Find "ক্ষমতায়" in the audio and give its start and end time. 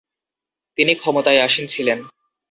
0.95-1.43